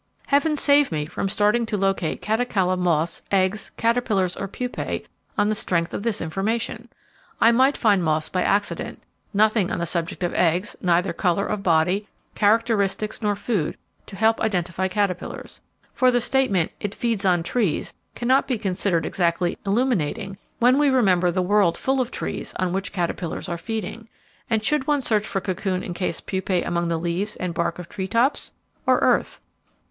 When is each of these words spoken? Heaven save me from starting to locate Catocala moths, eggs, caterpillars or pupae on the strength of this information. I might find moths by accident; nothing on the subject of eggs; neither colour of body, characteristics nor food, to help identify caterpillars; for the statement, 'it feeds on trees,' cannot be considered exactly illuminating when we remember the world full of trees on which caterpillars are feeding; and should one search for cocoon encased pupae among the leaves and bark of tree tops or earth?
Heaven 0.25 0.55
save 0.55 0.91
me 0.91 1.05
from 1.05 1.29
starting 1.29 1.63
to 1.67 1.77
locate 1.77 2.23
Catocala 2.23 2.75
moths, 2.75 3.21
eggs, 3.29 3.69
caterpillars 3.77 4.35
or 4.35 4.47
pupae 4.47 5.03
on 5.37 5.47
the 5.47 5.53
strength 5.53 5.93
of 5.93 6.01
this 6.01 6.21
information. 6.21 6.89
I 7.39 7.51
might 7.51 7.77
find 7.77 8.03
moths 8.03 8.27
by 8.27 8.41
accident; 8.41 8.99
nothing 9.31 9.69
on 9.69 9.77
the 9.77 9.85
subject 9.85 10.23
of 10.23 10.33
eggs; 10.33 10.75
neither 10.81 11.13
colour 11.13 11.45
of 11.45 11.61
body, 11.61 12.07
characteristics 12.33 13.21
nor 13.21 13.35
food, 13.35 13.77
to 14.07 14.15
help 14.15 14.41
identify 14.41 14.87
caterpillars; 14.87 15.61
for 15.93 16.09
the 16.09 16.19
statement, 16.19 16.71
'it 16.79 16.95
feeds 16.95 17.23
on 17.23 17.43
trees,' 17.43 17.93
cannot 18.15 18.47
be 18.47 18.57
considered 18.57 19.05
exactly 19.05 19.55
illuminating 19.67 20.39
when 20.57 20.79
we 20.79 20.89
remember 20.89 21.29
the 21.29 21.43
world 21.43 21.77
full 21.77 22.01
of 22.01 22.09
trees 22.09 22.55
on 22.57 22.73
which 22.73 22.91
caterpillars 22.91 23.47
are 23.47 23.55
feeding; 23.55 24.07
and 24.49 24.63
should 24.63 24.87
one 24.87 25.01
search 25.01 25.27
for 25.27 25.41
cocoon 25.41 25.83
encased 25.83 26.25
pupae 26.25 26.63
among 26.63 26.87
the 26.87 26.97
leaves 26.97 27.35
and 27.35 27.53
bark 27.53 27.77
of 27.77 27.87
tree 27.87 28.07
tops 28.07 28.53
or 28.87 28.97
earth? 29.01 29.39